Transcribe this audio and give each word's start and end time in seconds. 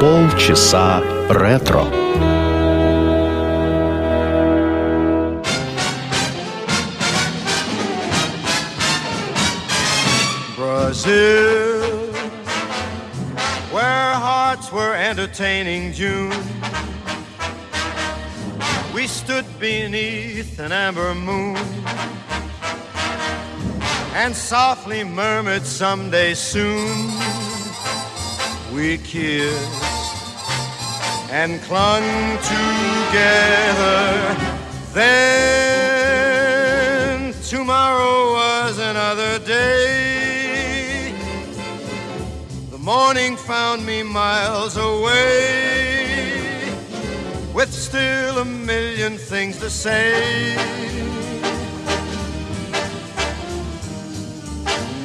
Полчаса 0.00 1.02
ретро. 1.28 1.84
Brazil, 10.56 12.12
where 13.72 14.14
hearts 14.14 14.70
were 14.70 14.94
entertaining 14.94 15.92
June. 15.92 16.30
We 18.94 19.06
stood 19.06 19.46
beneath 19.58 20.58
an 20.60 20.72
amber 20.72 21.14
moon 21.14 21.56
and 24.14 24.36
softly 24.36 25.02
murmured 25.02 25.66
someday 25.66 26.34
soon 26.34 27.10
we 28.72 28.98
kissed 28.98 29.87
and 31.31 31.61
clung 31.61 32.03
together. 32.39 34.35
Then 34.93 36.13
tomorrow 37.43 38.31
was 38.33 38.79
another 38.79 39.37
day. 39.39 41.13
The 42.71 42.79
morning 42.79 43.35
found 43.35 43.85
me 43.85 44.01
miles 44.01 44.75
away 44.77 46.73
with 47.53 47.71
still 47.71 48.39
a 48.39 48.45
million 48.45 49.17
things 49.17 49.57
to 49.59 49.69
say. 49.69 50.55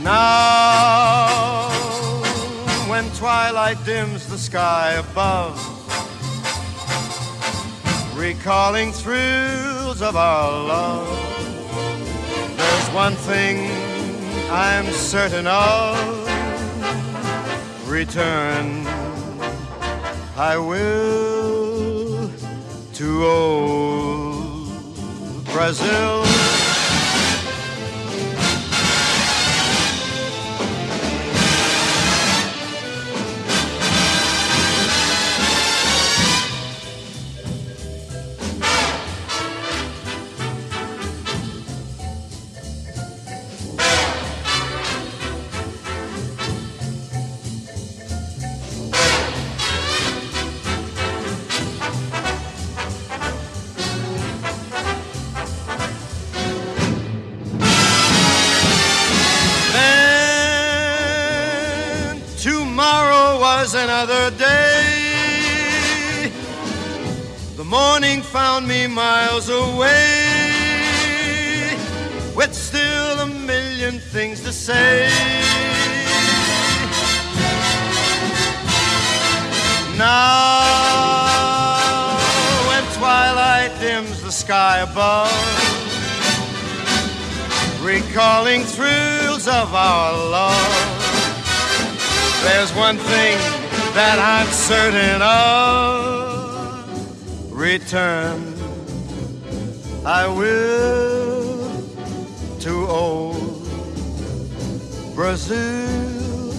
Now, 0.03 1.69
when 2.89 3.11
twilight 3.13 3.85
dims 3.85 4.27
the 4.27 4.39
sky 4.39 4.93
above, 4.93 5.74
recalling 8.25 8.91
thrills 8.91 10.01
of 10.01 10.17
our 10.17 10.51
love, 10.51 11.07
there's 12.57 12.89
one 12.95 13.15
thing 13.17 13.71
I'm 14.51 14.87
certain 14.93 15.47
of 15.47 15.95
return. 17.87 18.87
I 20.39 20.57
will 20.57 22.31
to 22.95 23.25
old 23.27 24.71
Brazil. 25.45 26.44
Another 63.75 64.31
day. 64.37 66.31
The 67.57 67.65
morning 67.65 68.23
found 68.23 68.69
me 68.69 68.87
miles 68.87 69.49
away 69.49 70.55
with 72.37 72.55
still 72.55 73.21
a 73.21 73.27
million 73.27 73.99
things 73.99 74.41
to 74.43 74.53
say. 74.53 75.09
Now, 79.97 81.37
when 82.69 82.85
twilight 82.95 83.73
dims 83.81 84.23
the 84.23 84.33
sky 84.33 84.79
above, 84.81 85.31
recalling 87.83 88.63
thrills 88.63 89.49
of 89.49 89.75
our 89.75 90.13
love. 90.13 91.05
There's 92.45 92.73
one 92.75 92.99
thing 92.99 93.54
that 93.94 94.20
I'm 94.20 94.48
certain 94.52 95.22
of 95.22 96.40
return. 97.52 98.54
I 100.06 100.28
will 100.28 101.70
to 102.60 102.88
old 102.88 103.68
Brazil, 105.16 106.52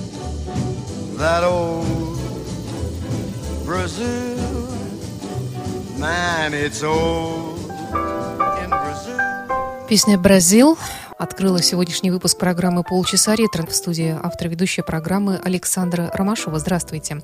that 1.16 1.42
old 1.44 2.18
Brazil. 3.64 4.68
Man, 5.98 6.54
it's 6.54 6.82
old 6.82 7.70
in 8.62 8.70
Brazil. 8.70 9.18
Песня 9.88 10.16
«Бразил» 10.18 10.78
открыла 11.17 11.61
сегодняшний 11.61 12.11
выпуск 12.11 12.37
программы 12.37 12.83
«Полчаса 12.83 13.35
ретро» 13.35 13.65
в 13.65 13.73
студии 13.73 14.17
автор 14.21 14.49
ведущей 14.49 14.81
программы 14.81 15.39
Александра 15.43 16.11
Ромашова. 16.13 16.59
Здравствуйте. 16.59 17.21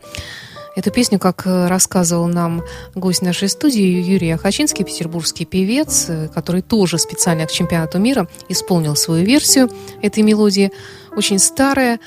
Эту 0.73 0.89
песню, 0.89 1.19
как 1.19 1.45
рассказывал 1.45 2.27
нам 2.27 2.63
гость 2.95 3.21
нашей 3.21 3.49
студии 3.49 4.01
Юрий 4.01 4.31
Ахачинский, 4.31 4.85
петербургский 4.85 5.43
певец, 5.43 6.09
который 6.33 6.61
тоже 6.61 6.97
специально 6.97 7.45
к 7.45 7.51
чемпионату 7.51 7.99
мира 7.99 8.29
исполнил 8.47 8.95
свою 8.95 9.25
версию 9.25 9.69
этой 10.01 10.23
мелодии. 10.23 10.71
Очень 11.13 11.39
старая, 11.39 11.99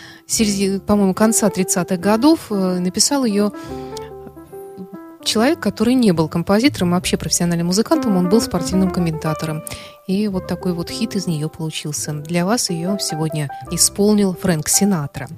по-моему, 0.86 1.12
конца 1.12 1.48
30-х 1.48 1.96
годов. 1.98 2.46
э, 2.50 2.78
Написал 2.78 3.26
ее 3.26 3.52
человек, 5.24 5.60
который 5.60 5.94
не 5.94 6.12
был 6.12 6.28
композитором, 6.28 6.94
а 6.94 6.96
вообще 6.96 7.16
профессиональным 7.16 7.68
музыкантом, 7.68 8.16
он 8.16 8.28
был 8.28 8.40
спортивным 8.40 8.90
комментатором. 8.90 9.62
И 10.06 10.28
вот 10.28 10.46
такой 10.46 10.74
вот 10.74 10.90
хит 10.90 11.16
из 11.16 11.26
нее 11.26 11.48
получился. 11.48 12.12
Для 12.12 12.44
вас 12.44 12.68
ее 12.68 12.98
сегодня 13.00 13.48
исполнил 13.70 14.34
Фрэнк 14.34 14.68
Синатра. 14.68 15.28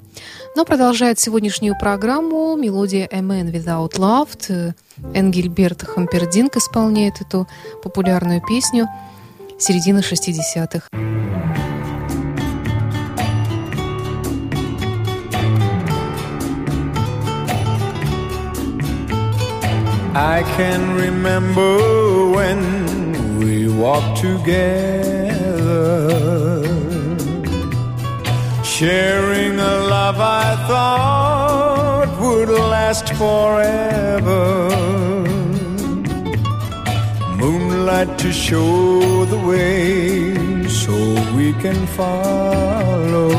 Но 0.57 0.65
продолжает 0.65 1.19
сегодняшнюю 1.19 1.77
программу 1.79 2.55
мелодия 2.57 3.07
«A 3.09 3.19
Man 3.19 3.51
Without 3.51 3.93
Love». 3.93 4.73
Энгельберт 5.13 5.83
Хампердинг 5.83 6.57
исполняет 6.57 7.21
эту 7.21 7.47
популярную 7.81 8.41
песню 8.45 8.87
середины 9.57 9.99
60-х. 9.99 10.87
I 20.13 20.43
can 20.57 20.95
remember 20.95 21.77
when 22.35 22.86
we 23.77 23.83
walked 23.83 24.17
together, 24.21 24.63
sharing 28.63 29.59
a 29.59 29.75
love 29.95 30.19
I 30.19 30.55
thought 30.67 32.09
would 32.21 32.49
last 32.49 33.09
forever. 33.13 34.69
Moonlight 37.37 38.17
to 38.19 38.31
show 38.31 39.25
the 39.25 39.37
way 39.37 40.67
so 40.67 40.93
we 41.35 41.53
can 41.53 41.87
follow 41.87 43.29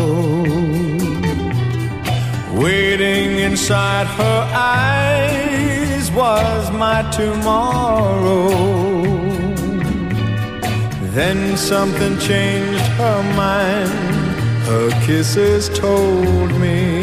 waiting 2.55 3.39
inside 3.39 4.07
her 4.07 4.41
eyes 4.53 6.11
was 6.13 6.71
my 6.73 7.03
tomorrow. 7.11 8.98
Then 11.19 11.57
something 11.57 12.17
changed 12.21 12.87
her 12.93 13.23
mind, 13.35 13.91
her 14.69 14.89
kisses 15.05 15.69
told 15.69 16.53
me 16.61 17.03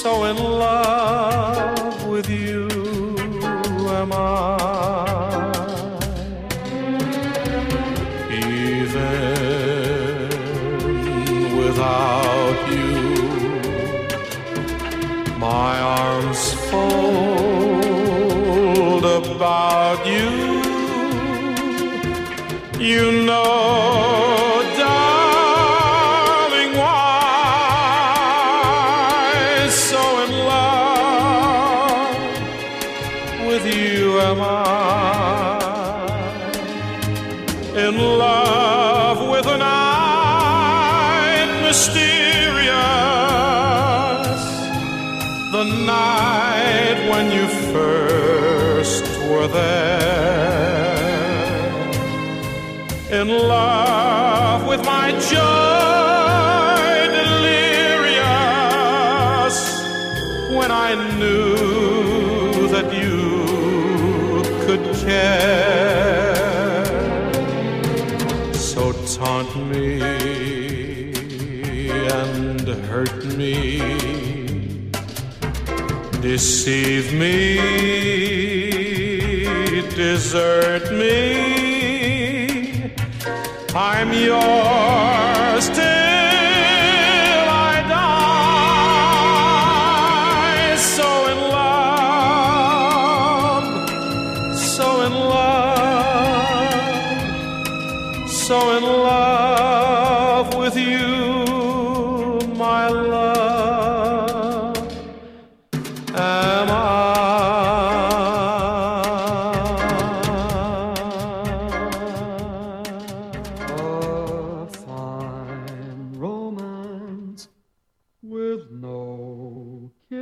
so 0.00 0.24
in 0.24 0.36
love 0.38 2.06
with 2.06 2.30
you 2.30 2.66
am 4.00 4.12
I. 4.14 4.59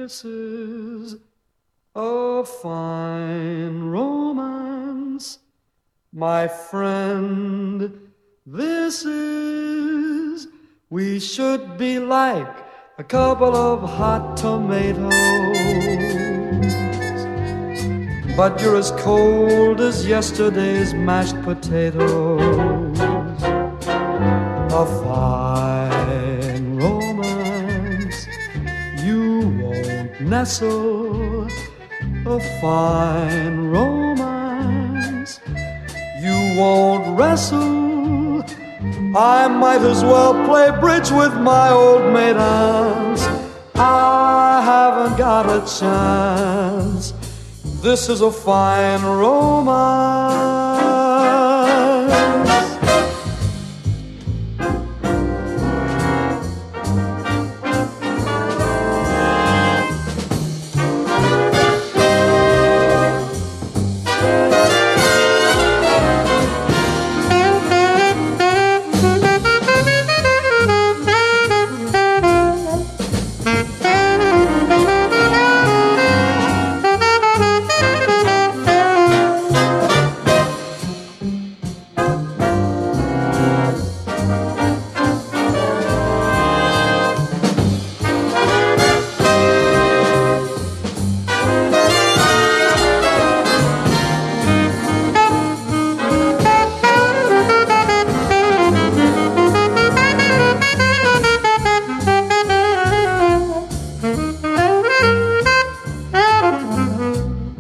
kisses, 0.09 1.17
a 1.95 2.43
fine 2.43 3.91
romance. 3.91 5.39
My 6.15 6.49
friend, 6.49 8.11
this 8.47 9.05
is, 9.05 10.49
we 10.89 11.21
should 11.21 11.77
be 11.77 11.99
like 11.99 12.57
a 12.97 13.05
couple 13.05 13.55
of 13.55 13.83
hot 13.83 14.39
tomatoes. 14.39 15.13
But 18.35 18.63
you're 18.63 18.77
as 18.77 18.93
cold 18.93 19.83
as 19.83 20.07
yesterday's 20.07 20.95
mashed 20.95 21.39
potatoes. 21.43 22.99
A 24.81 24.87
nestle 30.29 31.49
a 32.27 32.41
fine 32.61 33.69
romance. 33.69 35.41
You 36.23 36.59
won't 36.59 37.19
wrestle. 37.19 38.45
I 39.17 39.49
might 39.49 39.81
as 39.81 40.03
well 40.03 40.35
play 40.47 40.71
bridge 40.81 41.11
with 41.11 41.35
my 41.35 41.71
old 41.71 42.13
maid 42.13 42.37
aunt. 42.37 43.21
I 43.75 44.61
haven't 44.63 45.17
got 45.17 45.47
a 45.47 45.61
chance. 45.79 47.15
This 47.83 48.11
is 48.11 48.21
a 48.21 48.31
fine 48.31 49.03
romance. 49.03 50.58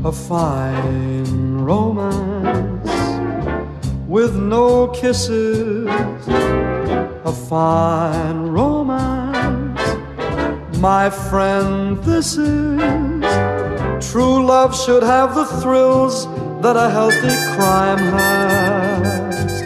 A 0.09 0.13
fine 0.13 1.59
romance 1.59 2.91
with 4.09 4.35
no 4.35 4.89
kisses, 4.89 5.87
a 7.27 7.33
fine 7.51 8.39
romance. 8.47 9.79
My 10.79 11.11
friend, 11.11 11.99
this 12.05 12.39
is 12.39 13.23
true 14.11 14.47
love 14.47 14.75
should 14.75 15.03
have 15.03 15.35
the 15.35 15.45
thrills 15.61 16.27
that 16.63 16.77
a 16.79 16.89
healthy 16.89 17.37
crime 17.55 18.05
has. 18.17 19.63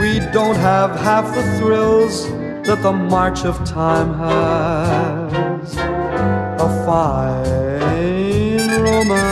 We 0.00 0.20
don't 0.32 0.56
have 0.56 0.98
half 0.98 1.26
the 1.34 1.42
thrills 1.58 2.26
that 2.66 2.80
the 2.82 2.92
march 2.92 3.44
of 3.44 3.62
time 3.66 4.14
has. 4.14 5.76
A 5.76 6.68
fine 6.86 7.82
romance, 8.82 9.31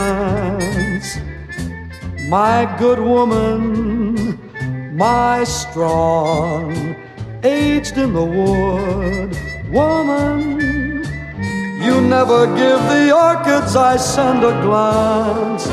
my 2.31 2.65
good 2.79 3.01
woman, 3.01 4.39
my 4.97 5.43
strong, 5.43 6.95
aged 7.43 7.99
in 7.99 8.13
the 8.13 8.25
wood 8.25 9.37
woman. 9.73 10.61
You 11.83 12.01
never 12.01 12.47
give 12.47 12.81
the 12.95 13.13
orchids 13.13 13.75
I 13.75 13.97
send 13.97 14.45
a 14.45 14.53
glance. 14.63 15.67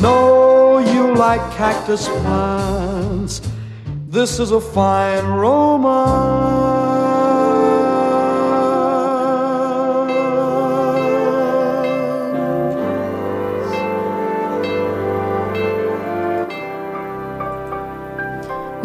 No, 0.00 0.78
you 0.78 1.12
like 1.16 1.40
cactus 1.56 2.06
plants. 2.08 3.40
This 4.06 4.38
is 4.38 4.52
a 4.52 4.60
fine 4.60 5.26
romance. 5.26 6.75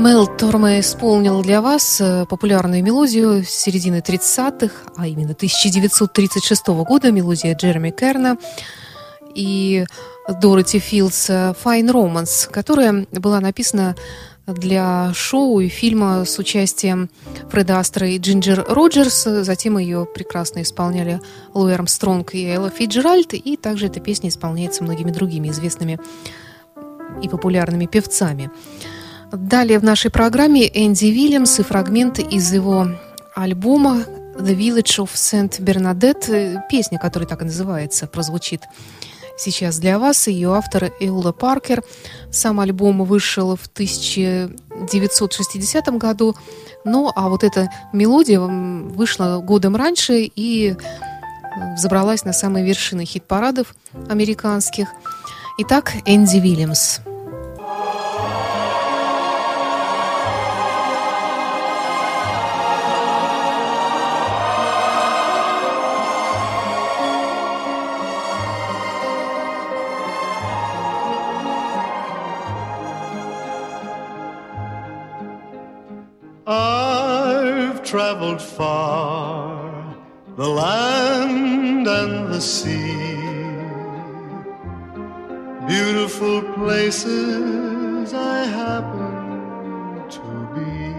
Мел 0.02 0.26
Торме 0.26 0.80
исполнил 0.80 1.44
для 1.44 1.62
вас 1.62 2.02
э, 2.02 2.26
популярную 2.26 2.84
мелодию 2.84 3.44
середины 3.44 3.98
30-х, 3.98 4.74
а 4.98 5.06
именно 5.06 5.34
1936 5.34 6.68
года, 6.70 7.12
мелодия 7.12 7.54
Джереми 7.54 7.92
Керна 7.92 8.38
и 9.36 9.86
Дороти 10.28 10.80
Филдс 10.80 11.30
«Fine 11.30 11.92
Romance», 11.92 12.50
которая 12.50 13.06
была 13.12 13.40
написана 13.42 13.96
для 14.48 15.12
шоу 15.14 15.60
и 15.60 15.68
фильма 15.68 16.26
с 16.26 16.40
участием 16.40 17.12
Фреда 17.52 17.78
Астра 17.78 18.08
и 18.10 18.18
Джинджер 18.18 18.66
Роджерс. 18.68 19.26
Затем 19.44 19.78
ее 19.78 20.08
прекрасно 20.12 20.64
исполняли 20.64 21.22
Луи 21.54 21.74
Армстронг 21.74 22.34
и 22.34 22.44
Элла 22.48 22.72
Фиджеральд, 22.72 23.36
и 23.36 23.56
также 23.56 23.86
эта 23.86 24.00
песня 24.00 24.30
исполняется 24.30 24.84
многими 24.84 25.12
другими 25.12 25.50
известными 25.50 26.00
и 27.22 27.30
популярными 27.30 27.86
певцами. 27.86 28.50
Далее 29.32 29.80
в 29.80 29.84
нашей 29.84 30.12
программе 30.12 30.68
Энди 30.68 31.06
Вильямс 31.06 31.60
и 31.60 31.64
фрагменты 31.64 32.22
из 32.22 32.54
его 32.54 32.90
альбома 33.34 34.04
«The 34.38 34.54
Village 34.56 35.00
of 35.00 35.10
Saint 35.14 35.58
Bernadette», 35.60 36.60
песня, 36.70 37.00
которая 37.00 37.30
так 37.30 37.42
и 37.42 37.46
называется, 37.46 38.06
прозвучит 38.08 38.64
сейчас 39.38 39.80
для 39.80 39.98
вас. 40.00 40.28
Ее 40.28 40.54
автор 40.54 40.92
Эула 41.00 41.32
Паркер. 41.32 41.82
Сам 42.30 42.60
альбом 42.60 43.06
вышел 43.06 43.56
в 43.56 43.68
1960 43.68 45.98
году. 45.98 46.36
Ну, 46.84 47.10
а 47.16 47.30
вот 47.30 47.46
эта 47.46 47.70
мелодия 47.94 48.40
вышла 48.40 49.40
годом 49.42 49.78
раньше 49.78 50.30
и 50.36 50.76
взобралась 51.76 52.26
на 52.26 52.34
самые 52.34 52.66
вершины 52.66 53.06
хит-парадов 53.06 53.76
американских. 54.10 54.90
Итак, 55.58 55.94
Энди 56.06 56.38
Вильямс. 56.38 57.00
Traveled 78.32 78.42
far, 78.42 79.96
the 80.38 80.48
land 80.48 81.86
and 81.88 82.34
the 82.34 82.40
sea. 82.40 83.18
Beautiful 85.68 86.42
places 86.54 88.14
I 88.14 88.46
happen 88.46 90.08
to 90.10 90.22
be. 90.56 90.94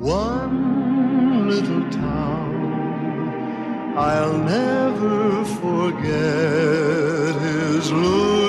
One 0.00 1.48
little 1.48 1.88
town 1.90 3.94
I'll 3.96 4.38
never 4.38 5.44
forget 5.44 7.36
is 7.36 7.92
Lourdes, 7.92 8.41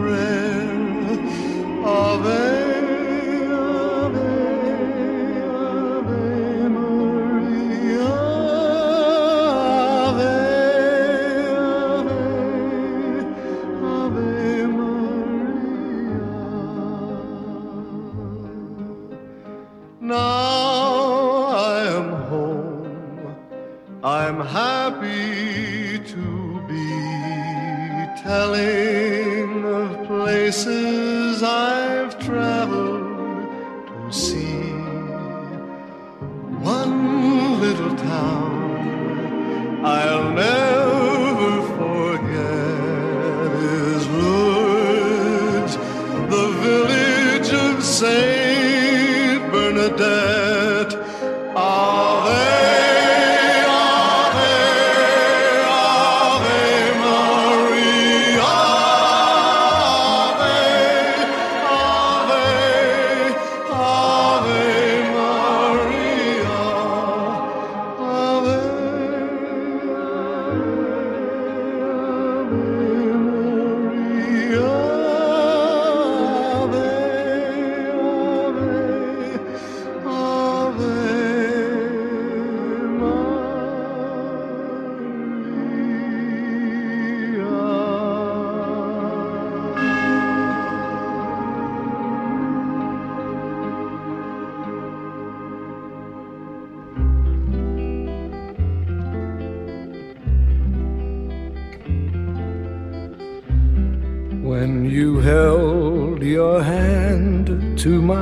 whispered 0.00 0.37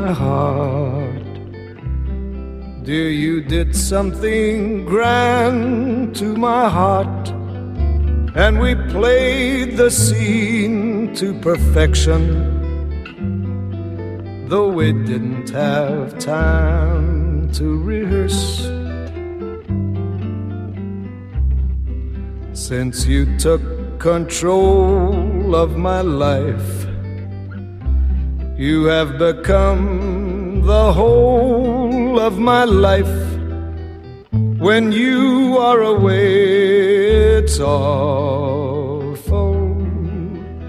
my 0.07 0.13
heart. 0.13 1.35
Dear, 2.85 3.11
you 3.11 3.41
did 3.41 3.75
something 3.75 4.85
grand 4.85 6.15
to 6.15 6.37
my 6.37 6.69
heart. 6.69 7.29
And 8.37 8.61
we 8.61 8.77
played 8.97 9.77
the 9.77 9.91
scene 9.91 11.13
to 11.17 11.35
perfection, 11.41 12.23
though 14.49 14.69
we 14.69 14.93
didn't 14.93 15.51
have 15.51 16.19
time 16.19 17.51
to 17.55 17.67
rehearse. 17.83 18.71
Since 22.53 23.07
you 23.07 23.37
took 23.39 23.63
control 23.99 25.57
of 25.57 25.77
my 25.77 26.03
life. 26.03 26.96
You 28.59 28.85
have 28.85 29.19
become 29.19 30.63
the 30.65 30.91
whole 30.91 32.19
of 32.19 32.39
my 32.39 32.65
life. 32.65 33.15
When 34.59 34.93
you 34.93 35.59
are 35.59 35.83
away, 35.83 37.37
it's 37.37 37.61
awful. 37.61 39.57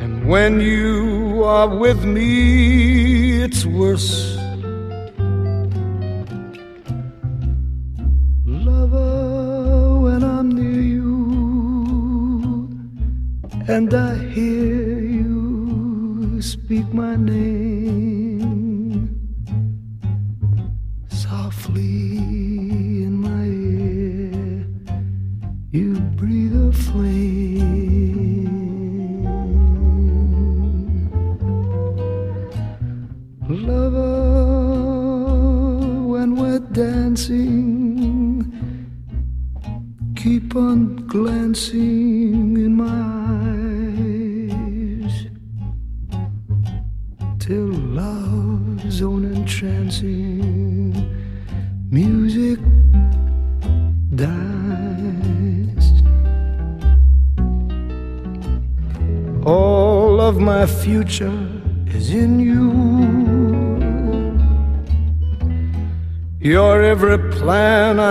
And 0.02 0.28
when 0.28 0.60
you 0.60 1.46
are 1.46 1.70
with 1.70 2.04
me, 2.04 3.42
it's 3.44 3.66
worse. 3.66 4.36
Lover, 8.46 10.00
when 10.02 10.24
I'm 10.26 10.50
near 10.52 10.82
you, 10.82 12.68
and 13.70 13.94
I 13.94 14.18
hear 14.18 14.87
speak 16.42 16.94
my 16.94 17.16
name 17.16 18.27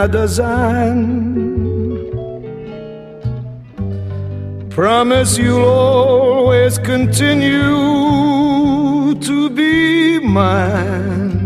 I 0.07 0.09
design. 0.09 1.03
Promise 4.71 5.37
you'll 5.37 5.65
always 5.65 6.79
continue 6.79 7.59
to 9.15 9.51
be 9.51 10.21
mine. 10.21 11.46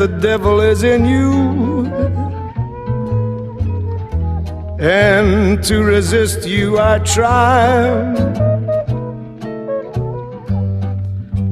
The 0.00 0.08
devil 0.08 0.62
is 0.62 0.82
in 0.82 1.04
you? 1.04 1.84
And 4.78 5.62
to 5.64 5.84
resist 5.84 6.48
you 6.48 6.78
I 6.78 7.00
try. 7.00 8.14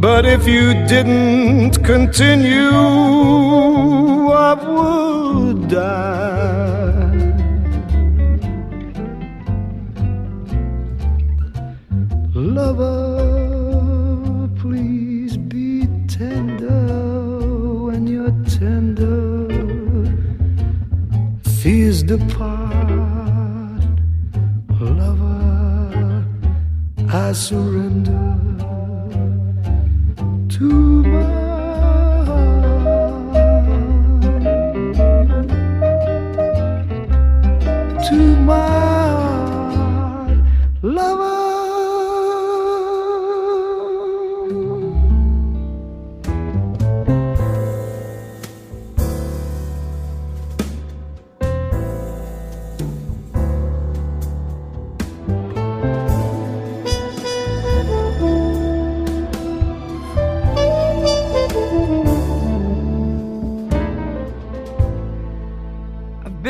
But 0.06 0.24
if 0.24 0.48
you 0.48 0.72
didn't 0.94 1.84
continue, 1.84 2.72
I 4.32 4.54
would 4.54 5.68
die. 5.68 6.17
Depart. 22.08 22.88
Lover, 24.80 26.24
I 27.12 27.32
surrender 27.32 28.27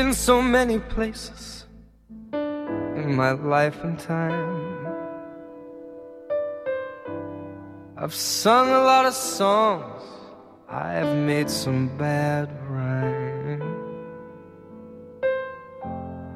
been 0.08 0.14
so 0.14 0.40
many 0.40 0.78
places 0.78 1.66
in 2.32 3.14
my 3.14 3.32
life 3.32 3.84
and 3.84 3.98
time. 3.98 4.86
I've 7.94 8.14
sung 8.14 8.70
a 8.70 8.82
lot 8.92 9.04
of 9.04 9.12
songs, 9.12 10.02
I 10.66 10.92
have 10.94 11.14
made 11.14 11.50
some 11.50 11.94
bad 11.98 12.48
rhyme. 12.70 13.60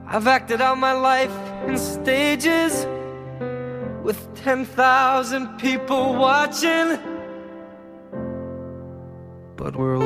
I've 0.06 0.26
acted 0.26 0.60
out 0.60 0.76
my 0.76 0.92
life 0.92 1.34
in 1.66 1.78
stages 1.78 2.86
with 4.02 4.18
10,000 4.34 5.56
people 5.56 6.14
watching. 6.16 6.98
But 9.56 9.76
we're 9.76 9.96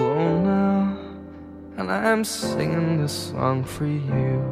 and 1.76 1.92
I'm 1.92 2.24
singing 2.24 3.02
this 3.02 3.30
song 3.30 3.62
for 3.64 3.86
you. 3.86 4.42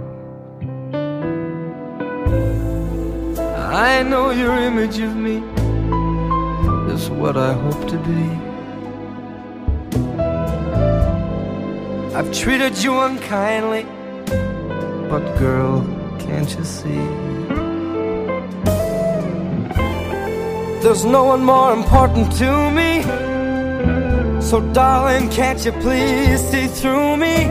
I 3.46 4.02
know 4.02 4.30
your 4.30 4.54
image 4.56 4.98
of 4.98 5.16
me 5.16 5.36
is 6.92 7.08
what 7.08 7.36
I 7.36 7.54
hope 7.54 7.88
to 7.88 7.98
be. 7.98 8.24
I've 12.14 12.30
treated 12.32 12.82
you 12.82 13.00
unkindly, 13.00 13.84
but 15.08 15.24
girl, 15.38 15.82
can't 16.20 16.50
you 16.56 16.64
see? 16.64 17.04
There's 20.82 21.04
no 21.06 21.24
one 21.24 21.42
more 21.42 21.72
important 21.72 22.30
to 22.36 22.70
me. 22.70 23.33
So, 24.44 24.60
darling, 24.72 25.30
can't 25.30 25.64
you 25.64 25.72
please 25.72 26.38
see 26.50 26.66
through 26.66 27.16
me? 27.16 27.46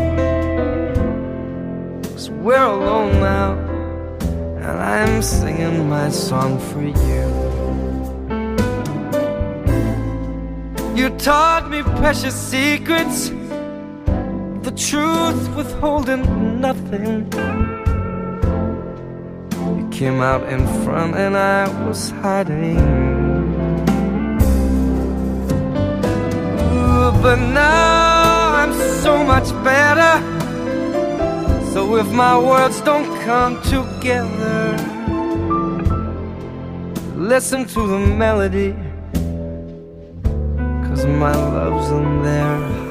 Cause 2.04 2.30
we're 2.30 2.64
alone 2.64 3.20
now, 3.20 3.54
and 4.58 4.78
I'm 4.80 5.24
singing 5.24 5.90
my 5.90 6.10
song 6.10 6.60
for 6.60 6.84
you. 6.84 7.24
You 10.96 11.10
taught 11.18 11.68
me 11.72 11.82
precious 12.00 12.36
secrets, 12.36 13.30
the 14.62 14.74
truth 14.78 15.56
withholding 15.56 16.62
nothing. 16.62 17.28
You 19.78 19.90
came 19.90 20.22
out 20.22 20.48
in 20.48 20.68
front, 20.84 21.16
and 21.16 21.36
I 21.36 21.68
was 21.88 22.12
hiding. 22.12 23.13
But 27.24 27.38
now 27.38 28.54
I'm 28.54 28.74
so 29.02 29.24
much 29.24 29.50
better. 29.64 30.14
So 31.72 31.96
if 31.96 32.12
my 32.12 32.38
words 32.38 32.82
don't 32.82 33.10
come 33.22 33.62
together, 33.62 34.76
listen 37.16 37.66
to 37.68 37.88
the 37.88 38.00
melody. 38.00 38.76
Cause 40.86 41.06
my 41.06 41.34
love's 41.34 41.90
in 41.92 42.24
there 42.24 42.83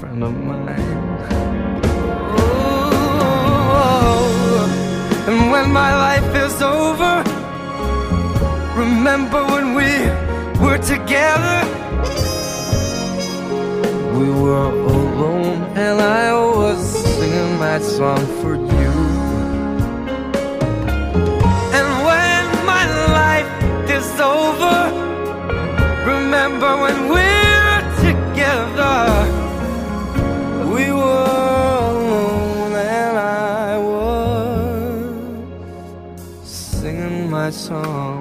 friend 0.00 0.24
of 0.24 0.34
mine. 0.34 0.80
Oh, 2.96 3.86
and 5.28 5.38
when 5.52 5.66
my 5.72 5.92
life 6.06 6.30
is 6.46 6.62
over, 6.62 7.22
remember 8.76 9.40
when 9.52 9.66
we 9.78 9.90
were 10.64 10.78
together. 10.78 11.60
We 14.18 14.28
were 14.42 14.70
alone 14.96 15.62
and 15.84 16.00
I 16.00 16.32
was 16.34 16.78
singing 17.16 17.58
my 17.58 17.78
song 17.78 18.22
for 18.40 18.54
you. 18.56 18.92
And 21.78 21.88
when 22.08 22.44
my 22.72 22.84
life 23.20 23.50
is 23.98 24.08
over, 24.20 24.76
remember 26.12 26.70
when 26.82 27.03
my 37.44 37.50
song 37.50 38.13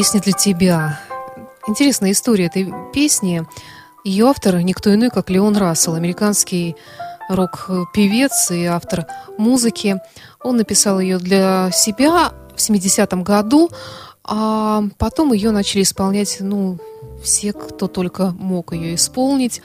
«Песня 0.00 0.22
для 0.22 0.32
тебя». 0.32 1.00
Интересная 1.68 2.12
история 2.12 2.46
этой 2.46 2.72
песни. 2.90 3.46
Ее 4.02 4.28
автор 4.28 4.56
никто 4.62 4.94
иной, 4.94 5.10
как 5.10 5.28
Леон 5.28 5.58
Рассел, 5.58 5.94
американский 5.94 6.74
рок-певец 7.28 8.50
и 8.50 8.64
автор 8.64 9.04
музыки. 9.36 10.00
Он 10.42 10.56
написал 10.56 11.00
ее 11.00 11.18
для 11.18 11.70
себя 11.70 12.32
в 12.56 12.60
70-м 12.60 13.22
году, 13.22 13.68
а 14.24 14.84
потом 14.96 15.34
ее 15.34 15.50
начали 15.50 15.82
исполнять, 15.82 16.38
ну, 16.40 16.78
все, 17.22 17.52
кто 17.52 17.86
только 17.86 18.30
мог 18.30 18.72
ее 18.72 18.94
исполнить. 18.94 19.60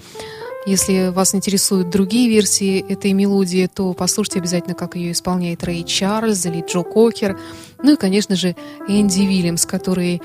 Если 0.65 1.09
вас 1.09 1.35
интересуют 1.35 1.91
другие 1.91 2.27
версии 2.27 2.83
этой 2.91 3.13
мелодии, 3.13 3.69
то 3.71 3.93
послушайте 3.93 4.39
обязательно, 4.39 4.73
как 4.73 4.95
ее 4.95 5.11
исполняет 5.11 5.63
Рэй 5.63 5.83
Чарльз 5.83 6.45
или 6.47 6.65
Джо 6.65 6.81
Кокер. 6.81 7.39
Ну 7.83 7.93
и, 7.93 7.95
конечно 7.95 8.35
же, 8.35 8.55
Энди 8.87 9.21
Вильямс, 9.21 9.67
который 9.67 10.23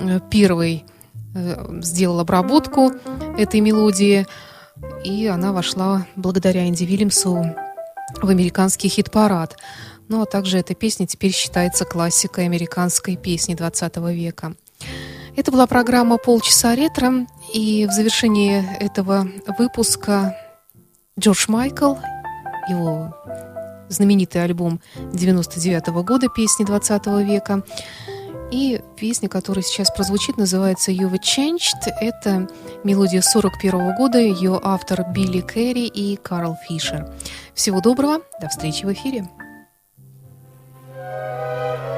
э, 0.00 0.20
первый 0.28 0.84
э, 1.34 1.80
сделал 1.82 2.18
обработку 2.18 2.92
этой 3.38 3.60
мелодии, 3.60 4.26
и 5.04 5.26
она 5.26 5.52
вошла 5.52 6.04
благодаря 6.16 6.68
Энди 6.68 6.82
Вильямсу 6.82 7.54
в 8.20 8.28
американский 8.28 8.88
хит-парад. 8.88 9.56
Ну 10.08 10.20
а 10.20 10.26
также 10.26 10.58
эта 10.58 10.74
песня 10.74 11.06
теперь 11.06 11.32
считается 11.32 11.84
классикой 11.84 12.46
американской 12.46 13.16
песни 13.16 13.54
20 13.54 13.96
века. 13.96 14.54
Это 15.36 15.52
была 15.52 15.66
программа 15.66 16.16
«Полчаса 16.16 16.74
ретро», 16.74 17.26
и 17.52 17.86
в 17.86 17.92
завершении 17.92 18.64
этого 18.80 19.28
выпуска 19.58 20.34
Джордж 21.18 21.44
Майкл, 21.48 21.96
его 22.70 23.14
знаменитый 23.90 24.42
альбом 24.42 24.80
99 25.12 25.88
года 26.04 26.28
«Песни 26.34 26.64
20 26.64 27.06
века», 27.26 27.62
и 28.50 28.80
песня, 28.96 29.28
которая 29.28 29.62
сейчас 29.62 29.90
прозвучит, 29.90 30.38
называется 30.38 30.90
«You've 30.90 31.20
Changed». 31.20 31.90
Это 32.00 32.48
мелодия 32.82 33.20
41 33.20 33.94
года, 33.94 34.18
ее 34.18 34.58
автор 34.62 35.04
Билли 35.12 35.42
Керри 35.42 35.86
и 35.86 36.16
Карл 36.16 36.56
Фишер. 36.66 37.12
Всего 37.54 37.82
доброго, 37.82 38.20
до 38.40 38.48
встречи 38.48 38.86
в 38.86 38.92
эфире. 38.94 39.28
You've 40.96 40.96
changed. 40.96 41.95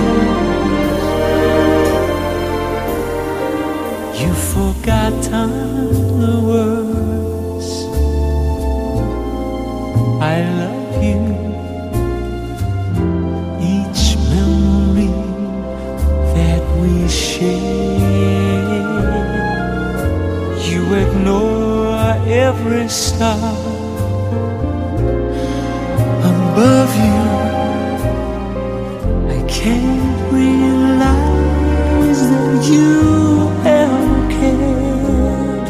You've 4.19 4.43
forgotten 4.55 5.49
the 6.19 6.37
words. 6.51 7.69
I 10.21 10.43
love 10.59 10.95
you. 11.01 11.21
Each 13.75 14.03
memory 14.31 15.13
that 16.35 16.63
we 16.81 16.91
share. 17.07 18.01
You 20.69 20.81
ignore 20.93 22.15
every 22.27 22.89
star. 22.89 23.60
Of 26.61 26.95
you. 26.95 27.21
I 29.29 29.41
can't 29.49 30.31
realize 30.31 32.21
that 32.29 32.63
you 32.71 33.49
ever 33.65 34.27
cared. 34.29 35.67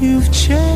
You've 0.00 0.30
changed 0.32 0.75